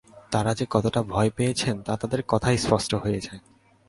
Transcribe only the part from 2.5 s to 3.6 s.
স্পষ্ট হয়ে যায়।